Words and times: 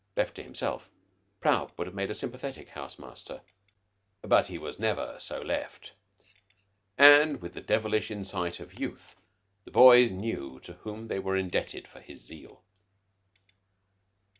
Left 0.17 0.33
to 0.37 0.43
himself, 0.43 0.89
Prout 1.41 1.77
would 1.77 1.85
have 1.85 1.95
made 1.95 2.09
a 2.09 2.15
sympathetic 2.15 2.69
house 2.69 2.97
master; 2.97 3.41
but 4.23 4.47
he 4.47 4.57
was 4.57 4.79
never 4.79 5.19
so 5.19 5.39
left, 5.43 5.93
and 6.97 7.39
with 7.39 7.53
the 7.53 7.61
devilish 7.61 8.09
insight 8.09 8.59
of 8.59 8.79
youth, 8.79 9.15
the 9.63 9.69
boys 9.69 10.09
knew 10.11 10.59
to 10.61 10.73
whom 10.73 11.07
they 11.07 11.19
were 11.19 11.37
indebted 11.37 11.87
for 11.87 11.99
his 12.01 12.19
zeal. 12.21 12.63